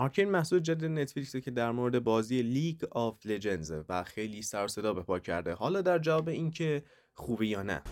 Arcane 0.00 0.30
محصول 0.30 0.60
جدید 0.60 0.90
نتفلیکسه 0.90 1.40
که 1.40 1.50
در 1.50 1.70
مورد 1.70 2.04
بازی 2.04 2.42
League 2.42 2.84
of 2.90 3.26
Legends 3.26 3.77
ه 3.77 3.84
و 3.88 4.02
خیلی 4.02 4.42
سر 4.42 4.66
صدا 4.66 4.94
به 4.94 5.02
پا 5.02 5.18
کرده. 5.18 5.54
حالا 5.54 5.82
در 5.82 5.98
جواب 5.98 6.28
اینکه 6.28 6.82
خوبه 7.14 7.46
یا 7.46 7.62
نه. 7.62 7.78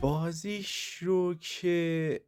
بازیش 0.00 0.96
رو 0.96 1.34
که 1.34 2.20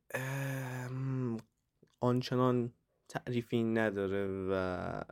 آنچنان 2.00 2.72
تعریفی 3.08 3.62
نداره 3.62 4.26
و 4.50 5.02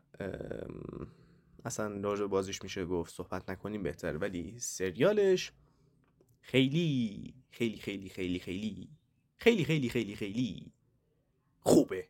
اصلا 1.64 2.00
راجع 2.00 2.26
بازیش 2.26 2.62
میشه 2.62 2.84
گفت 2.84 3.14
صحبت 3.14 3.50
نکنیم 3.50 3.82
بهتر 3.82 4.16
ولی 4.16 4.54
سریالش 4.58 5.52
خیلی 6.40 7.34
خیلی 7.50 7.76
خیلی 7.76 8.08
خیلی 8.08 8.38
خیلی 8.38 8.88
خیلی 9.38 9.64
خیلی 9.64 9.88
خیلی 9.88 10.16
خیلی 10.16 10.72
خوبه. 11.60 12.08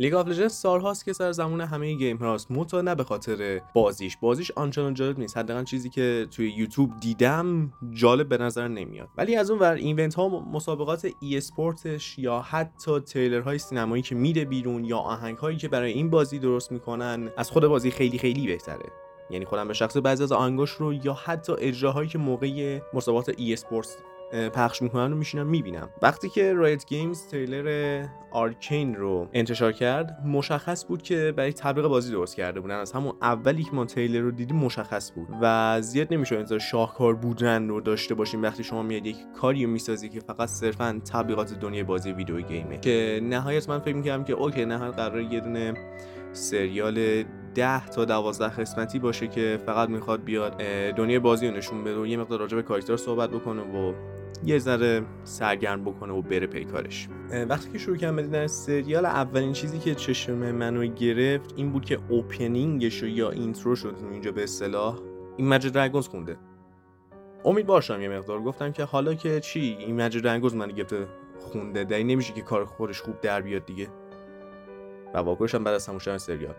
League 0.00 0.14
of 0.14 0.28
Legends 0.28 0.48
سالهاست 0.48 1.04
که 1.04 1.12
سر 1.12 1.32
زبان 1.32 1.60
همه 1.60 1.94
گیمرهاست. 1.94 2.50
منتها 2.50 2.80
نه 2.80 2.94
به 2.94 3.04
خاطر 3.04 3.60
بازیش. 3.74 4.16
بازیش 4.16 4.50
آنچنان 4.50 4.94
جالب 4.94 5.18
نیست. 5.18 5.36
حداقل 5.36 5.64
چیزی 5.64 5.90
که 5.90 6.26
توی 6.30 6.50
یوتیوب 6.50 7.00
دیدم 7.00 7.72
جالب 7.92 8.28
به 8.28 8.38
نظر 8.38 8.68
نمیاد. 8.68 9.08
ولی 9.16 9.36
از 9.36 9.50
اون 9.50 9.60
ور 9.60 9.74
event 9.74 10.14
ها 10.14 10.28
مسابقات 10.28 11.08
esports 11.20 11.36
ش 11.36 12.18
یا 12.18 12.40
حتی 12.40 13.00
تریلر 13.00 13.40
های 13.40 13.58
سینمایی 13.58 14.02
که 14.02 14.14
میده 14.14 14.44
بیرون 14.44 14.84
یا 14.84 14.98
آهنگ 14.98 15.36
هایی 15.36 15.56
که 15.56 15.68
برای 15.68 15.92
این 15.92 16.10
بازی 16.10 16.38
درست 16.38 16.72
می‌کنن 16.72 17.30
از 17.36 17.50
خود 17.50 17.66
بازی 17.66 17.90
خیلی 17.90 18.18
خیلی 18.18 18.46
بهتره. 18.46 18.92
یعنی 19.30 19.44
خودم 19.44 19.68
به 19.68 19.74
شخص 19.74 19.96
بعضی 19.96 20.22
از 20.22 20.32
آهنگاش 20.32 20.70
رو 20.70 20.92
یا 20.92 21.12
حتی 21.12 21.52
اجراهایی 21.58 22.08
که 22.08 22.18
موقع 22.18 22.80
مسابقات 22.94 23.34
esports 23.38 23.96
پخش 24.32 24.82
می‌کنن 24.82 25.10
رو 25.10 25.16
میشینم 25.16 25.46
می‌بینم 25.46 25.88
وقتی 26.02 26.28
که 26.28 26.52
Riot 26.52 26.86
Games 26.86 27.28
تریلر 27.28 28.04
Arcane 28.30 28.94
رو 28.94 29.28
انتشار 29.32 29.72
کرد 29.72 30.22
مشخص 30.26 30.86
بود 30.86 31.02
که 31.02 31.34
برای 31.36 31.52
تبلیغ 31.52 31.88
بازی 31.88 32.12
درست 32.12 32.36
کرده 32.36 32.60
بودن. 32.60 32.74
از 32.74 32.92
همون 32.92 33.12
اولی 33.22 33.62
که 33.62 33.70
ما 33.72 33.84
تریلر 33.84 34.20
رو 34.20 34.30
دیدیم 34.30 34.56
مشخص 34.56 35.12
بود. 35.12 35.28
و 35.42 35.78
زیاد 35.80 36.14
نمیشه 36.14 36.36
انتظار 36.36 36.58
شاهکار 36.58 37.14
بودن 37.14 37.68
رو 37.68 37.80
داشته 37.80 38.14
باشیم. 38.14 38.42
وقتی 38.42 38.64
شما 38.64 38.82
میاد 38.82 39.06
یک 39.06 39.16
کاری 39.40 39.66
می‌سازی 39.66 40.08
که 40.08 40.20
فقط 40.20 40.48
صرفا 40.48 41.00
تبلیغات 41.12 41.54
دنیای 41.54 41.82
بازی 41.82 42.12
video 42.12 42.40
game 42.40 42.65
ه. 42.65 42.78
که 42.78 43.20
نهایت 43.22 43.68
من 43.68 43.78
فکر 43.78 43.94
می‌کردم 43.94 44.24
که 44.24 44.32
okay 44.32 44.64
نهایت 44.64 44.94
قرار 44.94 45.20
یه 45.20 45.40
دونه 45.40 45.74
سریال 46.38 47.24
ده 47.54 47.86
تا 47.86 48.04
دوازده 48.04 48.48
قسمتی 48.48 48.98
باشه 48.98 49.28
که 49.28 49.58
فقط 49.66 49.88
می‌خواد 49.88 50.24
بیاد 50.24 50.56
دنیای 50.96 51.18
بازی 51.18 51.48
رو 51.48 51.56
نشون 51.56 51.84
بده 51.84 52.00
و 52.00 52.06
یه 52.06 52.16
مقدار 52.16 52.40
راجع 52.40 52.56
به 52.56 52.62
کاراکتر 52.62 52.96
صحبت 52.96 53.30
بکنه 53.30 53.62
و 53.62 53.92
یه 54.44 54.58
ذره 54.58 55.02
سرگرم 55.24 55.84
بکنه 55.84 56.12
و 56.12 56.22
بره 56.22 56.46
پیکارش 56.46 57.08
وقتی 57.48 57.70
که 57.70 57.78
شروع 57.78 57.96
کردم 57.96 58.22
دیدن 58.22 58.46
سریال 58.46 59.06
اولین 59.06 59.52
چیزی 59.52 59.78
که 59.78 59.94
چشم 59.94 60.32
منو 60.32 60.86
گرفت 60.86 61.54
این 61.56 61.72
بود 61.72 61.84
که 61.84 61.98
اوپنینگش 62.08 63.02
یا 63.02 63.30
اینترو 63.30 63.76
شد 63.76 63.94
اینجا 64.12 64.32
به 64.32 64.42
اصطلاح. 64.42 64.98
این 65.36 65.48
مجد 65.48 65.72
درگونز 65.72 66.08
خونده. 66.08 66.36
امید 67.44 67.66
باشم 67.66 68.00
یه 68.00 68.08
مقدار. 68.08 68.40
گفتم 68.42 68.72
که 68.72 68.84
حالا 68.84 69.14
که 69.14 69.40
چی؟ 69.40 69.60
این 69.60 70.02
مجد 70.02 70.22
درگونز 70.22 70.54
من 70.54 70.68
گرفته 70.68 71.06
خونده. 71.38 71.84
دایی 71.84 72.04
نمیشه 72.04 72.32
که 72.32 72.42
کار 72.42 72.64
خودش 72.64 73.00
خوب 73.00 73.20
در 73.20 73.40
بیاد 73.40 73.66
دیگه. 73.66 73.88
و 75.14 75.18
واکنشم 75.18 75.64
بعد 75.64 75.74
از 75.74 75.86
تماشای 75.86 76.18
سریال. 76.18 76.54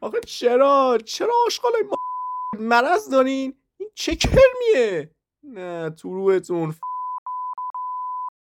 آخه 0.00 0.20
چرا 0.20 0.98
چرا 1.04 1.34
آشغال 1.46 1.72
مرض 2.58 3.10
دارین؟ 3.10 3.54
این 3.76 3.90
چه 3.94 4.16
کرمیه؟ 4.16 5.10
نه 5.42 5.90
تو 5.90 6.14
روحتون. 6.14 6.74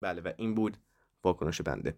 بله 0.01 0.21
و 0.21 0.33
این 0.37 0.55
بود 0.55 0.77
واکنش 1.23 1.61
بنده. 1.61 1.97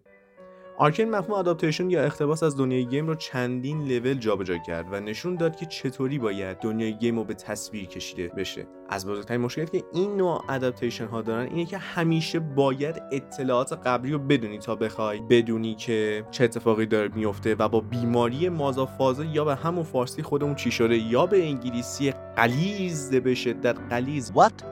Arcane 0.80 1.10
مفهوم 1.10 1.34
adaptation 1.34 1.90
یا 1.90 2.02
اقتباس 2.02 2.42
از 2.42 2.56
دنیای 2.56 2.86
game 2.86 3.06
رو 3.06 3.14
چندین 3.14 3.84
لول 3.84 4.14
جابجا 4.14 4.58
کرد 4.58 4.86
و 4.92 5.00
نشون 5.00 5.36
داد 5.36 5.56
که 5.56 5.66
چطوری 5.66 6.18
باید 6.18 6.58
دنیای 6.58 6.94
game 6.94 7.18
رو 7.18 7.24
به 7.24 7.34
تصویر 7.34 7.86
کشیده 7.86 8.28
بشه. 8.28 8.66
از 8.88 9.06
بزرگترین 9.06 9.40
مشکلاتی 9.40 9.80
که 9.80 9.86
این 9.92 10.16
نوع 10.16 10.44
adaptation 10.48 11.06
ها 11.06 11.22
دارن 11.22 11.46
اینه 11.46 11.64
که 11.66 11.78
همیشه 11.78 12.38
باید 12.38 13.02
اطلاعات 13.12 13.72
قبلی 13.72 14.12
رو 14.12 14.18
بدونی 14.18 14.58
تا 14.58 14.74
بخوای 14.74 15.20
بدونی 15.20 15.74
که 15.74 16.24
چه 16.30 16.44
اتفاقی 16.44 16.86
داره 16.86 17.10
میفته 17.14 17.54
و 17.54 17.68
با 17.68 17.80
بیماری 17.80 18.48
مازافازه 18.48 19.26
یا 19.26 19.44
به 19.44 19.54
همون 19.54 19.84
فارسی 19.84 20.22
خودمون 20.22 20.54
چی 20.54 20.70
شده 20.70 20.96
یا 20.96 21.26
به 21.26 21.44
انگلیسی 21.44 22.10
غلیظ 22.36 23.10
به 23.10 23.34
شدت 23.34 23.76
غلیظ 23.90 24.32
What 24.32 24.64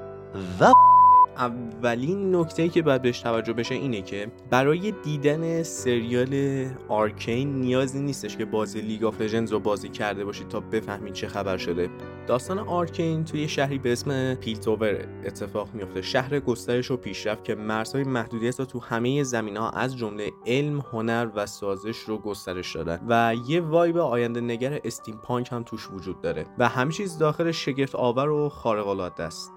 the 0.61 0.98
اولین 1.39 2.37
نکته 2.37 2.69
که 2.69 2.83
باید 2.83 3.03
بهش 3.03 3.21
توجه 3.21 3.53
بشه 3.53 3.75
اینه 3.75 4.03
که 4.03 4.33
برای 4.51 4.93
دیدن 4.93 5.63
سریال 5.63 6.65
Arcane 6.89 7.61
نیازی 7.61 8.01
نیستش 8.01 8.37
که 8.37 8.45
بازی 8.45 8.81
League 8.81 9.05
of 9.05 9.21
Legends 9.21 9.53
رو 9.53 9.61
بازی 9.61 9.89
کرده 9.89 10.25
باشید 10.25 10.49
تا 10.49 10.61
بفهمید 10.61 11.13
چه 11.13 11.29
خبر 11.29 11.57
شده. 11.57 11.91
داستان 12.27 12.59
Arcane 12.59 13.25
توی 13.25 13.49
شهری 13.49 13.79
به 13.79 13.93
اسم 13.93 14.35
Piltover 14.35 15.09
اتفاق 15.25 15.69
میفته 15.75 16.03
شهر 16.03 16.41
گسترش 16.41 16.91
و 16.91 16.97
پیشرفت 16.97 17.45
که 17.45 17.55
مرزهای 17.55 18.05
محدودیت 18.05 18.59
رو 18.59 18.65
تو 18.65 18.81
همه 18.81 19.23
زمینه‌ها 19.23 19.71
از 19.71 19.97
جمله 19.97 20.31
علم 20.47 20.79
هنر 20.93 21.29
و 21.35 21.47
سازش 21.47 21.99
رو 21.99 22.19
گسترش 22.19 22.77
دادن 22.77 23.01
و 23.09 23.35
یه 23.49 23.61
vibe 23.61 23.97
آینده 23.97 24.41
نگر 24.41 24.81
steampunk 24.85 25.53
هم 25.53 25.63
توش 25.63 25.91
وجود 25.91 26.21
داره 26.21 26.47
و 26.59 26.69
همه 26.69 26.93
چیز 26.93 27.19
داخل 27.19 27.51
شگفت 27.51 27.95
آور 27.95 28.29
و 28.29 28.49
خارق 28.49 28.89
العاده 28.89 29.23
است. 29.23 29.53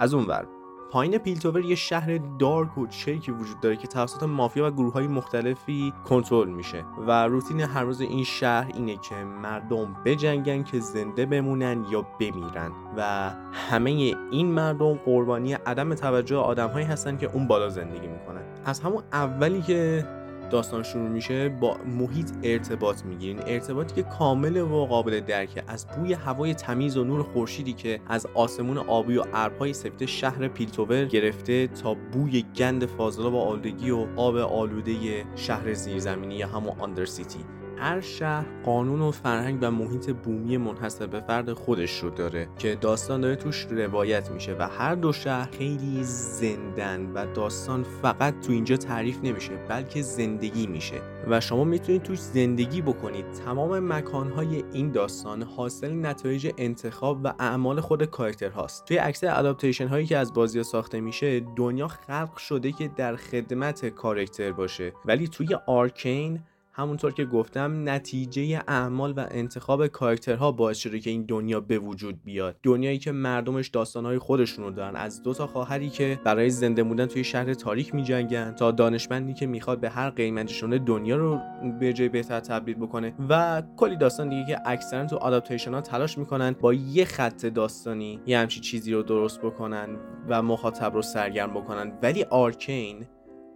از 0.00 0.14
اون 0.14 0.24
ور 0.24 0.59
پایین 0.90 1.18
Piltover 1.18 1.64
یه 1.64 1.74
شهر 1.74 2.20
dark 2.38 2.78
و 2.78 2.86
چرکی 2.86 3.32
وجود 3.32 3.60
داره 3.60 3.76
که 3.76 3.88
توسط 3.88 4.22
مافیا 4.22 4.66
و 4.66 4.70
گروه 4.70 4.92
های 4.92 5.06
مختلفی 5.06 5.92
کنترل 6.04 6.48
میشه 6.48 6.84
و 7.06 7.26
روتین 7.26 7.60
هر 7.60 7.84
روز 7.84 8.00
این 8.00 8.24
شهر 8.24 8.70
اینه 8.74 8.96
که 8.96 9.14
مردم 9.14 9.96
بجنگن 10.04 10.62
که 10.62 10.80
زنده 10.80 11.26
بمونن 11.26 11.84
یا 11.90 12.06
بمیرن. 12.20 12.72
و 12.96 13.30
همه 13.52 13.90
این 14.30 14.46
مردم 14.46 14.94
قربانی 14.94 15.52
عدم 15.52 15.94
توجه 15.94 16.36
آدمهایی 16.36 16.86
هستن 16.86 17.16
که 17.16 17.30
اون 17.32 17.46
بالا 17.46 17.68
زندگی 17.68 18.06
می‌کنن. 18.06 18.42
از 18.64 18.80
همون 18.80 19.02
اولی 19.12 19.62
که 19.62 20.06
داستان 20.50 20.82
شروع 20.82 21.08
میشه 21.08 21.48
با 21.48 21.76
محیط 21.98 22.30
ارتباط 22.42 23.04
می‌گیرین. 23.04 23.40
ارتباطی 23.46 23.94
که 23.94 24.02
کامل 24.02 24.56
و 24.56 24.86
قابل 24.86 25.20
درکه. 25.20 25.64
از 25.68 25.86
بوی 25.86 26.12
هوای 26.12 26.54
تمیز 26.54 26.96
و 26.96 27.04
نور 27.04 27.22
خورشیدی 27.22 27.72
که 27.72 28.00
از 28.08 28.26
آسمون 28.34 28.78
آبی 28.78 29.16
و 29.16 29.24
ابرهای 29.34 29.72
سفید 29.72 30.04
شهر 30.04 30.48
Piltover 30.48 31.04
گرفته 31.04 31.66
تا 31.66 31.94
بوی 32.12 32.44
گند 32.56 32.86
فاضلاب 32.86 33.34
و 33.34 33.38
آلودگی 33.38 33.90
و 33.90 34.06
آب 34.16 34.36
آلوده 34.36 35.24
شهر 35.36 35.72
زیرزمینی 35.72 36.34
یا 36.34 36.48
همون 36.48 36.72
undercity. 36.78 37.44
هر 37.80 38.00
شهر 38.00 38.46
قانون 38.64 39.00
و 39.00 39.10
فرهنگ 39.10 39.58
و 39.62 39.70
محیط 39.70 40.10
بومی 40.10 40.56
منحصر 40.56 41.06
به 41.06 41.20
فرد 41.20 41.52
خودش 41.52 41.98
رو 42.02 42.10
داره 42.10 42.48
که 42.58 42.74
داستان 42.74 43.20
داره 43.20 43.36
توش 43.36 43.66
روایت 43.70 44.30
میشه 44.30 44.56
و 44.58 44.68
هر 44.68 44.94
دو 44.94 45.12
شهر 45.12 45.50
خیلی 45.50 46.04
زندن 46.04 47.12
و 47.14 47.26
داستان 47.34 47.82
فقط 48.02 48.40
تو 48.40 48.52
اینجا 48.52 48.76
تعریف 48.76 49.18
نمیشه 49.22 49.56
بلکه 49.68 50.02
زندگی 50.02 50.66
میشه. 50.66 51.00
و 51.28 51.40
شما 51.40 51.64
می‌تونید 51.64 52.02
توش 52.02 52.18
زندگی 52.18 52.82
بکنید. 52.82 53.32
تمام 53.32 53.92
مکانهای 53.92 54.64
این 54.72 54.92
داستان 54.92 55.42
حاصل 55.42 56.06
نتایج 56.06 56.50
انتخاب 56.58 57.20
و 57.24 57.32
اعمال 57.38 57.80
خود 57.80 58.04
کاراکتر 58.04 58.48
هاست. 58.48 58.84
توی 58.84 58.98
اکثر 58.98 59.38
اداپتیشن 59.38 59.88
هایی 59.88 60.06
که 60.06 60.18
از 60.18 60.34
بازی 60.34 60.62
ساخته 60.62 61.00
میشه 61.00 61.40
دنیا 61.56 61.88
خلق 61.88 62.36
شده 62.36 62.72
که 62.72 62.88
در 62.88 63.16
خدمت 63.16 63.86
کاراکتر 63.86 64.52
باشه. 64.52 64.92
ولی 65.04 65.28
توی 65.28 65.54
آرکین 65.66 66.40
همونطور 66.72 67.12
که 67.12 67.24
گفتم 67.24 67.88
نتیجه 67.88 68.62
اعمال 68.68 69.12
و 69.16 69.26
انتخاب 69.30 69.86
کاراکترها 69.86 70.52
باعث 70.52 70.78
شده 70.78 71.00
که 71.00 71.10
این 71.10 71.22
دنیا 71.22 71.60
به 71.60 71.78
وجود 71.78 72.24
بیاد. 72.24 72.56
دنیایی 72.62 72.98
که 72.98 73.12
مردمش 73.12 73.68
داستانهای 73.68 74.18
خودشون 74.18 74.64
رو 74.64 74.70
دارن. 74.70 74.96
از 74.96 75.22
دو 75.22 75.34
تا 75.34 75.46
خواهری 75.46 75.90
که 75.90 76.20
برای 76.24 76.50
زنده 76.50 76.82
موندن 76.82 77.06
توی 77.06 77.24
شهر 77.24 77.54
تاریک 77.54 77.94
میجنگن 77.94 78.52
تا 78.52 78.70
دانشمندی 78.70 79.34
که 79.34 79.46
می‌خواد 79.46 79.80
به 79.80 79.90
هر 79.90 80.10
قیمتی 80.10 80.78
دنیا 80.78 81.16
رو 81.16 81.38
به 81.80 81.92
جای 81.92 82.08
بهتر 82.08 82.40
تبدیل 82.40 82.74
بکنه 82.74 83.14
و 83.28 83.62
کلی 83.76 83.96
داستان 83.96 84.28
دیگه 84.28 84.46
که 84.46 84.58
اکثرا 84.66 85.06
تو 85.06 85.16
آداپتیشن 85.16 85.74
ها 85.74 85.80
تلاش 85.80 86.18
می‌کنن 86.18 86.56
با 86.60 86.74
یه 86.74 87.04
خط 87.04 87.46
داستانی 87.46 88.20
یه 88.26 88.38
همچی 88.38 88.60
چیزی 88.60 88.92
رو 88.92 89.02
درست 89.02 89.40
بکنن 89.40 89.88
و 90.28 90.42
مخاطب 90.42 90.94
رو 90.94 91.02
سرگرم 91.02 91.50
بکنن. 91.54 91.92
ولی 92.02 92.22
آرکین 92.22 93.06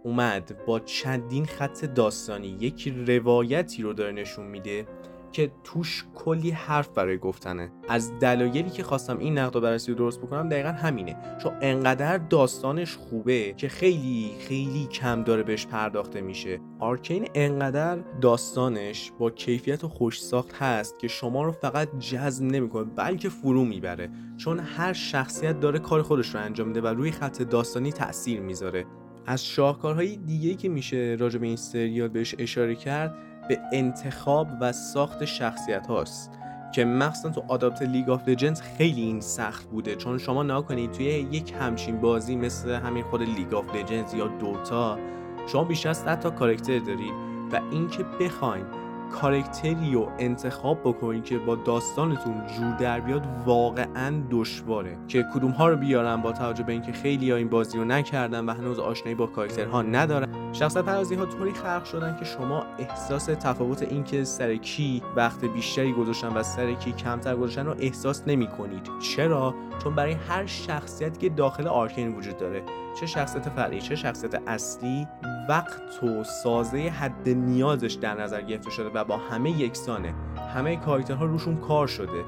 اومد 0.05 0.65
با 0.67 0.79
چندین 0.79 1.45
خط 1.45 1.85
داستانی 1.85 2.47
یک 2.47 2.93
روایتی 3.07 3.81
رو 3.81 3.93
داره 3.93 4.11
نشون 4.11 4.45
میده 4.45 4.87
که 5.31 5.51
توش 5.63 6.05
کلی 6.15 6.51
حرف 6.51 6.87
برای 6.87 7.17
گفتنه. 7.17 7.71
از 7.89 8.19
دلایلی 8.19 8.69
که 8.69 8.83
خواستم 8.83 9.17
این 9.17 9.37
نقد 9.37 9.55
و 9.55 9.61
بررسی 9.61 9.91
رو 9.91 9.97
درست 9.97 10.21
بکنم 10.21 10.49
دقیقا 10.49 10.69
همینه. 10.69 11.17
چون 11.43 11.53
انقدر 11.61 12.17
داستانش 12.17 12.95
خوبه 12.95 13.53
که 13.53 13.69
خیلی 13.69 14.31
خیلی 14.39 14.87
کم 14.91 15.23
داره 15.23 15.43
بهش 15.43 15.65
پرداخته 15.65 16.21
میشه. 16.21 16.59
آرکین 16.79 17.27
انقدر 17.33 17.97
داستانش 18.21 19.11
با 19.19 19.29
کیفیت 19.29 19.83
و 19.83 19.87
خوش 19.87 20.21
ساخت 20.21 20.53
هست 20.53 20.99
که 20.99 21.07
شما 21.07 21.43
رو 21.43 21.51
فقط 21.51 21.99
جذب 21.99 22.43
نمی‌کنه 22.43 22.83
بلکه 22.83 23.29
فرو 23.29 23.65
می‌بره. 23.65 24.09
چون 24.37 24.59
هر 24.59 24.93
شخصیت 24.93 25.59
داره 25.59 25.79
کار 25.79 26.01
خودش 26.01 26.35
رو 26.35 26.41
انجام 26.41 26.67
میده 26.67 26.81
و 26.81 26.87
روی 26.87 27.11
خط 27.11 27.41
داستانی 27.41 27.91
تاثیر 27.91 28.39
می‌ذاره. 28.39 28.85
از 29.27 29.45
شاهکارهای 29.45 30.15
دیگه 30.15 30.55
که 30.55 30.69
میشه 30.69 31.17
راجع 31.19 31.39
به 31.39 31.47
این 31.47 31.55
سریال 31.55 32.07
بهش 32.07 32.35
اشاره 32.39 32.75
کرد 32.75 33.15
به 33.49 33.59
انتخاب 33.73 34.47
و 34.61 34.71
ساخت 34.71 35.25
شخصیت 35.25 35.87
هاست 35.87 36.31
که 36.73 36.85
مخصوصا 36.85 37.29
تو 37.29 37.43
adapt 37.47 37.81
League 37.81 38.09
of 38.09 38.27
Legends 38.27 38.61
خیلی 38.61 39.01
این 39.01 39.21
سخت 39.21 39.69
بوده. 39.69 39.95
چون 39.95 40.17
شما 40.17 40.43
نکنید 40.43 40.91
توی 40.91 41.05
یک 41.05 41.53
همچین 41.59 42.01
بازی 42.01 42.35
مثل 42.35 42.69
همین 42.69 43.03
خود 43.03 43.21
League 43.21 43.53
of 43.53 43.75
Legends 43.75 44.13
یا 44.13 44.27
Dota 44.27 44.99
شما 45.47 45.63
بیشتر 45.63 45.89
از 45.89 46.05
تا 46.05 46.29
character 46.29 46.79
دارید 46.79 47.13
و 47.51 47.61
اینکه 47.71 48.03
بخواین 48.03 48.65
character 49.11 49.85
ی 49.85 49.93
رو 49.93 50.11
انتخاب 50.19 50.79
بکنید 50.79 51.23
که 51.23 51.37
با 51.37 51.55
داستانتون 51.55 52.47
جور 52.47 52.75
در 52.75 52.99
بیاد 52.99 53.27
واقعا 53.45 54.23
دشواره. 54.31 54.97
که 55.07 55.25
کدوم 55.33 55.51
ها 55.51 55.69
رو 55.69 55.75
بیارم 55.75 56.21
با 56.21 56.31
توجه 56.31 56.63
به 56.63 56.71
اینکه 56.71 56.91
خیلی 56.91 57.31
ها 57.31 57.37
این 57.37 57.49
بازی 57.49 57.77
رو 57.77 57.85
نکردن 57.85 58.45
و 58.45 58.53
هنوز 58.53 58.79
آشنایی 58.79 59.15
با 59.15 59.27
character 59.27 59.76
ها 59.76 59.81
ندارن. 59.81 60.53
شخصیت 60.53 60.83
پردازی 60.83 61.15
ها 61.15 61.25
طوری 61.25 61.53
خلق 61.53 61.85
شدن 61.85 62.17
که 62.19 62.25
شما 62.25 62.65
احساس 62.79 63.25
تفاوت 63.25 63.81
اینکه 63.81 64.23
سر 64.23 64.55
کی 64.55 65.03
وقت 65.15 65.45
بیشتری 65.45 65.93
گذاشتن 65.93 66.27
و 66.27 66.43
سر 66.43 66.73
کی 66.73 66.91
کمتر 66.91 67.35
گذاشتن 67.35 67.65
رو 67.65 67.75
احساس 67.79 68.23
نمی 68.27 68.47
کنید 68.47 68.89
چرا؟ 68.99 69.55
چون 69.83 69.95
برای 69.95 70.13
هر 70.13 70.45
شخصیتی 70.45 71.19
که 71.19 71.29
داخل 71.29 71.67
آرکین 71.67 72.15
وجود 72.15 72.37
داره 72.37 72.63
چه 72.99 73.05
شخصیت 73.05 73.49
فرعی 73.49 73.81
چه 73.81 73.95
شخصیت 73.95 74.41
اصلی 74.47 75.07
وقت 75.49 76.03
و 76.03 76.23
سازه 76.23 76.77
حد 76.77 77.29
نیازش 77.29 77.93
در 77.93 78.21
نظر 78.21 78.41
گرفته 78.41 78.71
شده 78.71 78.89
و 78.95 79.03
با 79.03 79.17
همه 79.17 79.61
یکسانه. 79.61 80.13
همه 80.55 80.75
کاراکترها 80.75 81.25
روشون 81.25 81.57
کار 81.57 81.87
شده. 81.87 82.23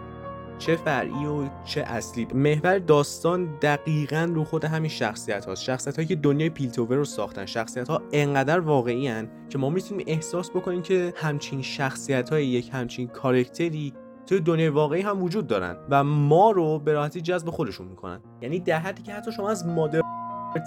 چه 0.58 0.76
فرعی 0.76 1.26
و 1.26 1.50
چه 1.66 1.82
اصلی. 1.82 2.28
محور 2.34 2.80
داستان 2.80 3.46
دقیقا 3.62 4.32
رو 4.34 4.44
خود 4.44 4.66
همین 4.66 4.90
شخصیت 4.90 5.46
هاست 5.46 5.64
شخصیت 5.64 5.96
هایی 5.96 6.08
که 6.08 6.16
دنیای 6.16 6.50
پیلتوور 6.50 6.98
رو 6.98 7.06
ساختن. 7.06 7.46
شخصیت 7.46 7.88
ها 7.88 8.02
انقدر 8.12 8.60
واقعی 8.60 9.08
هن 9.08 9.30
که 9.50 9.58
ما 9.58 9.70
می‌تونیم 9.70 10.06
احساس 10.10 10.50
بکنیم 10.50 10.82
که 10.82 11.14
همچین 11.16 11.62
شخصیت 11.62 12.30
های 12.30 12.46
یک 12.46 12.70
همچین 12.74 13.08
کارکتری 13.08 13.94
توی 14.26 14.40
دنیای 14.40 14.70
واقعی 14.70 15.02
هم 15.02 15.24
وجود 15.24 15.48
دارن 15.48 15.78
و 15.90 16.04
ما 16.04 16.52
رو 16.52 16.80
به 16.80 16.94
راحتی 16.94 17.22
جذب 17.22 17.50
خودشون 17.50 17.88
می‌کنن. 17.88 18.20
یعنی 18.42 18.60
در 18.60 18.80
حدی 18.80 19.04
که 19.04 19.14
حتی 19.14 19.32
شما 19.32 19.50
از 19.50 19.68
مادر 19.68 20.02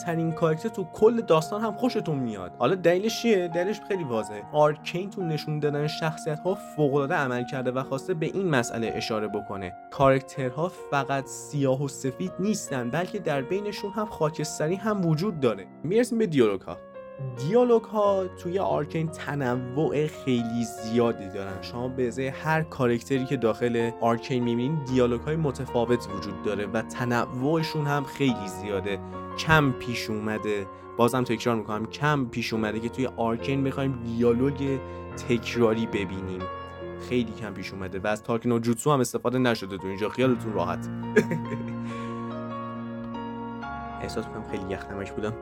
ترین 0.06 0.32
character 0.32 0.68
تو 0.68 0.84
کل 0.84 1.20
داستان 1.20 1.60
هم 1.60 1.72
خوشتون 1.72 2.18
میاد. 2.18 2.52
حالا 2.58 2.74
دلیلش 2.74 3.22
چیه؟ 3.22 3.48
دلیلش 3.48 3.80
خیلی 3.88 4.04
واضحه. 4.04 4.42
Arcane 4.52 5.10
تو 5.10 5.22
نشون 5.22 5.58
دادن 5.58 5.86
شخصیت 5.86 6.40
ها 6.40 6.54
فوق 6.54 6.94
العاده 6.94 7.14
عمل 7.14 7.44
کرده 7.44 7.70
و 7.70 7.82
خواسته 7.82 8.14
به 8.14 8.26
این 8.26 8.48
مسئله 8.48 8.92
اشاره 8.94 9.28
بکنه. 9.28 9.72
character 9.90 10.60
ها 10.60 10.68
فقط 10.90 11.26
سیاه 11.26 11.82
و 11.82 11.88
سفید 11.88 12.32
نیستن 12.38 12.90
بلکه 12.90 13.18
در 13.18 13.42
بینشون 13.42 13.90
هم 13.90 14.06
خاکستری 14.06 14.74
هم 14.74 15.06
وجود 15.06 15.40
داره. 15.40 15.66
می‌رسیم 15.84 16.18
به 16.18 16.26
دیالوگ 16.26 16.60
ها 16.60 16.76
دیالوگ 17.36 17.82
ها 17.82 18.26
توی 18.26 18.58
Arcane 18.58 19.08
تنوع 19.08 20.06
خیلی 20.06 20.64
زیادی 20.64 21.28
دارن. 21.28 21.62
شما 21.62 21.88
به 21.88 22.08
ازای 22.08 22.28
هر 22.28 22.62
character 22.62 23.18
ی 23.18 23.24
که 23.24 23.36
داخل 23.36 23.90
Arcane 24.00 24.44
می‌بینید 24.44 24.84
دیالوگ 24.84 25.20
های 25.20 25.36
متفاوت 25.36 26.08
وجود 26.16 26.42
داره 26.42 26.66
و 26.66 26.82
تنوعشون 26.82 27.86
هم 27.86 28.04
خیلی 28.04 28.48
زیاده. 28.48 28.98
کم 29.38 29.72
پیش 29.72 30.10
اومده. 30.10 30.66
بازم 30.96 31.24
تکرار 31.24 31.56
می‌کنم 31.56 31.86
کم 31.86 32.26
پیش 32.26 32.52
اومده 32.52 32.80
که 32.80 32.88
توی 32.88 33.06
Arcane 33.06 33.64
بخوایم 33.64 34.02
دیالوگ 34.04 34.78
تکراری 35.28 35.86
ببینیم. 35.86 36.42
خیلی 37.08 37.32
کم 37.32 37.54
پیش 37.54 37.72
اومده 37.72 37.98
و 37.98 38.06
از 38.06 38.22
Talk 38.22 38.46
no 38.46 38.58
Jutsu 38.58 38.92
هم 38.92 39.00
استفاده 39.00 39.38
نشده 39.38 39.78
تو 39.78 39.86
اینجا. 39.86 40.08
خیالتون 40.08 40.52
راحت. 40.52 40.88
احساس 44.02 44.26
می‌کنم 44.26 44.44
خیلی 44.50 44.72
یخ‌نمک 44.72 45.12
بودم. 45.12 45.32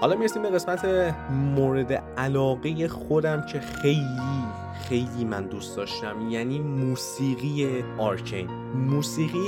حالا 0.00 0.16
می‌رسیم 0.16 0.42
به 0.42 0.50
قسمت 0.50 0.84
مورد 1.30 1.92
علاقه 2.16 2.88
خودم 2.88 3.46
که 3.46 3.60
خیلی 3.60 4.44
خیلی 4.88 5.24
من 5.24 5.46
دوست 5.46 5.76
داشتم. 5.76 6.30
یعنی 6.30 6.58
موسیقی 6.58 7.84
Arcane. 7.98 8.50
موسیقی 8.74 9.38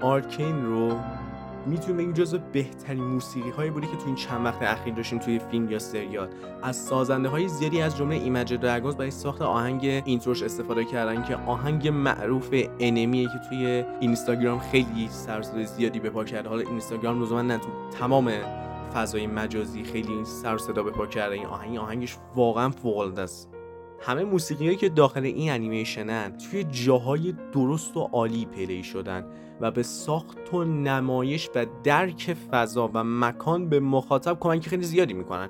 Arcane 0.00 0.66
رو 0.66 0.96
می‌تونیم 1.66 1.96
بگیم 1.96 2.12
جزو 2.12 2.38
بهترین 2.52 3.04
موسیقی 3.04 3.50
هایی 3.50 3.70
بوده 3.70 3.86
که 3.86 3.96
تو 3.96 4.06
این 4.06 4.14
چند 4.14 4.44
وقت 4.44 4.62
اخیر 4.62 4.94
داشتیم 4.94 5.18
توی 5.18 5.38
فیلم 5.38 5.70
یا 5.70 5.78
سریال. 5.78 6.28
از 6.62 6.76
سازنده 6.76 7.28
های 7.28 7.48
زیادی 7.48 7.82
از 7.82 7.96
جمله 7.96 8.16
Imagine 8.16 8.54
Dragons 8.54 8.96
برای 8.96 9.10
ساخت 9.10 9.42
آهنگ 9.42 10.02
intro 10.04 10.31
ش 10.31 10.42
استفاده 10.42 10.84
کردن 10.84 11.22
که 11.22 11.36
آهنگ 11.36 11.88
معروف 11.88 12.54
Enemy 12.80 13.18
ه 13.18 13.26
که 13.26 13.48
توی 13.48 13.84
اینستاگرام 14.00 14.58
خیلی 14.58 15.08
سر 15.08 15.42
زیادی 15.42 16.00
به 16.00 16.10
پا 16.10 16.24
کرده. 16.24 16.48
حالا 16.48 16.60
اینستاگرام 16.60 17.22
لزوما 17.22 17.42
نه 17.42 17.58
تو 17.58 17.68
تمام 17.98 18.30
فضای 18.94 19.26
مجازی 19.26 19.82
خیلی 19.82 20.24
سر 20.24 20.58
صدا 20.58 20.82
به 20.82 20.90
پا 20.90 21.06
کرده. 21.06 21.34
این 21.34 21.46
آهنگ 21.46 21.78
آهنگش 21.78 22.16
واقعا 22.34 22.70
فوق 22.70 22.98
العاده 22.98 23.22
است. 23.22 23.50
همه 24.00 24.24
موسیقی 24.24 24.76
که 24.76 24.88
داخل 24.88 25.24
این 25.24 25.52
انیمیشنن 25.52 26.38
توی 26.38 26.64
جاهای 26.64 27.34
درست 27.52 27.96
و 27.96 28.00
عالی 28.00 28.46
play 28.46 28.82
شدن 28.82 29.26
و 29.60 29.70
به 29.70 29.82
ساخت 29.82 30.54
و 30.54 30.64
نمایش 30.64 31.50
و 31.54 31.66
درک 31.84 32.36
فضا 32.50 32.90
و 32.94 33.04
مکان 33.04 33.68
به 33.68 33.80
مخاطب 33.80 34.38
کمک 34.40 34.68
خیلی 34.68 34.84
زیادی 34.84 35.14
می‌کنن. 35.14 35.48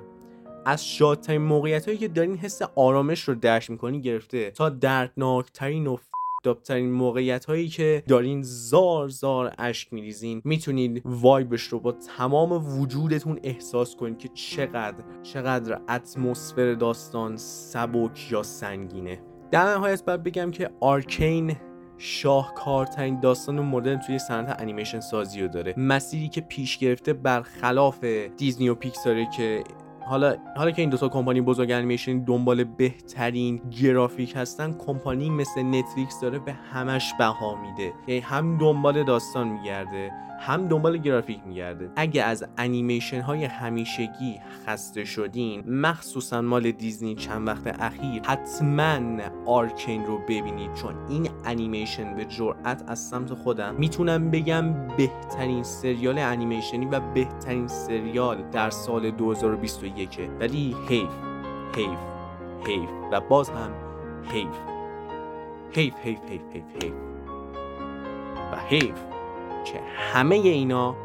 از 0.65 0.87
شادترین 0.87 1.41
موقعیت 1.41 1.85
هایی 1.85 1.97
که 1.97 2.07
دارین 2.07 2.37
حس 2.37 2.61
آرامش 2.75 3.21
رو 3.21 3.35
درک 3.35 3.69
می‌کنی 3.69 4.01
گرفته 4.01 4.51
تا 4.51 4.69
دردناکترین 4.69 5.87
و 5.87 5.97
دابترین 6.43 6.91
موقعیت 6.91 7.45
هایی 7.45 7.67
که 7.67 8.03
دارین 8.07 8.41
زار 8.43 9.07
زار 9.07 9.53
اشک 9.57 9.93
میریزین 9.93 10.41
می‌تونید 10.45 11.01
وایبش 11.05 11.61
رو 11.61 11.79
با 11.79 11.91
تمام 11.91 12.79
وجودتون 12.79 13.39
احساس 13.43 13.95
کنید 13.95 14.17
که 14.17 14.27
چقدر 14.27 15.03
چقدر 15.23 15.81
اتمسفر 15.89 16.73
داستان 16.73 17.37
سبک 17.37 18.31
یا 18.31 18.43
سنگینه. 18.43 19.21
در 19.51 19.73
نهایت 19.73 20.05
باید 20.05 20.23
بگم 20.23 20.51
که 20.51 20.69
Arcane 20.79 21.55
شاهکارترین 21.97 23.19
داستان 23.19 23.59
مدرن 23.59 23.99
توی 23.99 24.19
صنعت 24.19 24.61
انیمیشن 24.61 24.99
سازی 24.99 25.41
رو 25.41 25.47
داره. 25.47 25.73
مسیری 25.77 26.29
که 26.29 26.41
پیش 26.41 26.77
گرفته 26.77 27.13
برخلاف 27.13 28.03
دیزنی 28.37 28.69
و 28.69 28.75
پیکساره 28.75 29.27
که 29.37 29.63
حالا 30.09 30.35
حالا 30.57 30.71
که 30.71 30.81
این 30.81 30.89
دو 30.89 30.97
تا 30.97 31.09
کمپانی 31.09 31.41
بزرگ 31.41 31.71
انیمیشن 31.71 32.19
دنبال 32.19 32.63
بهترین 32.63 33.61
گرافیک 33.81 34.33
هستن 34.35 34.73
کمپانی 34.73 35.29
مثل 35.29 35.61
نتفلیکس 35.61 36.19
داره 36.21 36.39
به 36.39 36.53
همش 36.53 37.13
بها 37.19 37.55
میده. 37.55 37.93
یعنی 38.07 38.21
هم 38.21 38.57
دنبال 38.57 39.03
داستان 39.03 39.47
میگرده 39.47 40.11
هم 40.39 40.67
دنبال 40.67 40.97
گرافیک 40.97 41.39
میگرده. 41.47 41.89
اگه 41.95 42.23
از 42.23 42.45
انیمیشن 42.57 43.21
های 43.21 43.45
همیشگی 43.45 44.39
خسته 44.65 45.05
شدین 45.05 45.63
مخصوصا 45.67 46.41
مال 46.41 46.71
دیزنی 46.71 47.15
چند 47.15 47.47
وقت 47.47 47.81
اخیر 47.81 48.21
حتما 48.23 48.99
آرکین 49.45 50.05
رو 50.05 50.17
ببینید 50.17 50.73
چون 50.73 50.95
این 51.09 51.29
انیمیشن 51.45 52.15
به 52.15 52.25
جرأت 52.25 52.83
از 52.87 52.99
سمت 52.99 53.33
خودم. 53.33 53.75
می‌تونم 53.75 54.31
بگم 54.31 54.87
بهترین 54.97 55.63
سریال 55.63 56.17
انیمیشنی 56.17 56.85
و 56.85 56.99
بهترین 56.99 57.67
سریال 57.67 58.43
در 58.51 58.69
سال 58.69 59.11
2021 59.11 59.98
ولی 60.39 60.75
حیف 60.87 61.09
حیف 61.75 61.99
حیف 62.67 62.89
و 63.11 63.21
باز 63.21 63.49
هم 63.49 63.71
حیف. 64.23 64.55
حیف 65.71 65.93
حیف 65.93 66.19
حیف 66.29 66.41
حیف 66.53 66.83
حیف. 66.83 66.93
و 68.51 68.55
حیف 68.69 68.99
که 69.65 69.79
همه 70.13 70.35
اینا 70.35 70.95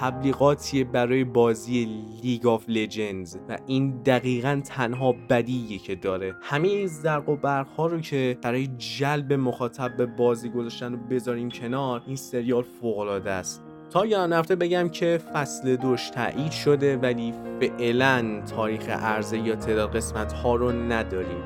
تبلیغاتیه 0.00 0.84
برای 0.84 1.24
بازی 1.24 1.84
League 2.22 2.46
of 2.46 2.64
Legends 2.68 3.38
و 3.48 3.58
این 3.66 4.02
دقیقا 4.02 4.60
تنها 4.64 5.14
بدیه 5.30 5.78
که 5.78 5.94
داره. 5.94 6.34
همه 6.42 6.68
این 6.68 6.86
زرق 6.86 7.28
و 7.28 7.36
برق 7.36 7.68
ها 7.68 7.86
رو 7.86 8.00
که 8.00 8.38
برای 8.42 8.66
جلب 8.66 9.32
مخاطب 9.32 9.96
به 9.96 10.06
بازی 10.06 10.48
گذاشتن 10.48 10.94
و 10.94 10.96
بذاریم 10.96 11.50
کنار 11.50 12.02
این 12.06 12.16
سریال 12.16 12.62
فوق 12.62 12.98
العاده 12.98 13.30
است. 13.30 13.62
تا 13.90 14.06
یادم 14.06 14.34
نرفته 14.34 14.56
بگم 14.56 14.88
که 14.88 15.20
فصل 15.32 15.76
دومش 15.76 16.10
تایید 16.10 16.50
شده 16.50 16.96
ولی 16.96 17.34
فعلا 17.60 18.42
تاریخ 18.56 18.88
عرضه 18.88 19.38
یا 19.38 19.56
تعداد 19.56 19.96
قسمت 19.96 20.32
ها 20.32 20.54
رو 20.54 20.72
نداریم. 20.72 21.42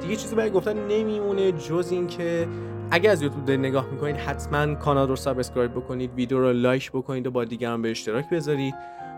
دیگه 0.00 0.16
چیزی 0.16 0.34
برای 0.34 0.50
گفتن 0.50 0.86
نمیمونه 0.86 1.52
جز 1.52 1.88
اینکه 1.90 2.48
اگر 2.90 3.10
از 3.10 3.22
یوتیوب 3.22 3.44
دارید 3.44 3.60
نگاه 3.60 3.86
می‌کنید 3.90 4.16
حتما 4.16 4.74
کانال 4.74 5.08
رو 5.08 5.16
subscribe 5.16 5.72
بکنید 5.72 6.14
ویدیو 6.14 6.38
رو 6.38 6.52
like 6.52 6.92
بکنید 6.92 7.26
و 7.26 7.30
با 7.30 7.44
دیگران 7.44 7.82
به 7.82 7.90
اشتراک 7.90 8.30
بذارید. 8.30 8.74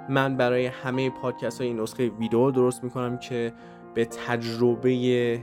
من 0.08 0.36
برای 0.36 0.66
همه 0.66 1.10
پادکست 1.10 1.60
های 1.60 1.68
این 1.68 1.80
نسخه 1.80 2.08
ویدیو 2.08 2.50
درست 2.50 2.84
می‌کنم 2.84 3.18
که 3.18 3.52
به 3.94 4.04
تجربه 4.04 5.40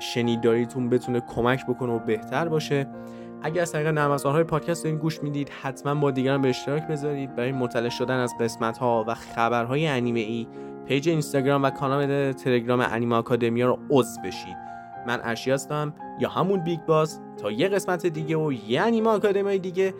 شنیداریتون 0.00 0.88
بتونه 0.88 1.20
کمک 1.20 1.66
بکنه 1.66 1.92
و 1.92 1.98
بهتر 1.98 2.48
باشه. 2.48 2.86
اگر 3.42 3.62
از 3.62 3.72
طریق 3.72 3.86
نرم 3.86 4.10
افزارهای 4.10 4.44
پادکست 4.44 4.84
دارین 4.84 4.98
گوش 4.98 5.22
می‌دید 5.22 5.48
حتما 5.48 5.94
با 5.94 6.10
دیگران 6.10 6.42
به 6.42 6.48
اشتراک 6.48 6.88
بذارید 6.88 7.36
برای 7.36 7.52
مطلع 7.52 7.88
شدن 7.88 8.18
از 8.18 8.34
قسمت 8.40 8.78
ها 8.78 9.04
و 9.08 9.14
خبرهای 9.14 9.86
انیمه 9.86 10.20
ای 10.20 10.46
page 10.86 11.08
اینستاگرام 11.08 11.62
و 11.62 11.70
کانال 11.70 12.32
تلگرام 12.32 12.80
انیمه 12.80 13.16
آکادمیا 13.16 13.66
رو 13.66 13.78
عضو 13.90 14.20
بشید. 14.24 14.56
من 15.06 15.20
ارشی 15.22 15.50
هستم 15.50 15.94
یا 16.20 16.28
همون 16.28 16.64
بیگ 16.64 16.80
باس 16.80 17.20
تا 17.36 17.50
یه 17.50 17.68
قسمت 17.68 18.06
دیگه 18.06 18.36
و 18.36 18.52
یه 18.52 18.80
انیمه 18.80 19.10
آکادمی 19.10 19.58
دیگه. 19.58 19.94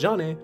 جانه 0.00 0.36